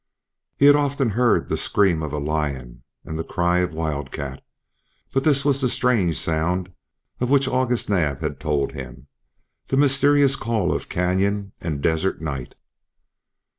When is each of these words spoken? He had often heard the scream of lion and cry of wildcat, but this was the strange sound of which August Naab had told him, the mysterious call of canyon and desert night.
He 0.57 0.65
had 0.65 0.75
often 0.75 1.11
heard 1.11 1.47
the 1.47 1.57
scream 1.57 2.01
of 2.01 2.11
lion 2.11 2.81
and 3.05 3.27
cry 3.27 3.59
of 3.59 3.71
wildcat, 3.75 4.43
but 5.13 5.23
this 5.23 5.45
was 5.45 5.61
the 5.61 5.69
strange 5.69 6.17
sound 6.17 6.73
of 7.19 7.29
which 7.29 7.47
August 7.47 7.87
Naab 7.87 8.21
had 8.21 8.39
told 8.39 8.71
him, 8.71 9.05
the 9.67 9.77
mysterious 9.77 10.35
call 10.35 10.73
of 10.73 10.89
canyon 10.89 11.51
and 11.61 11.83
desert 11.83 12.19
night. 12.19 12.55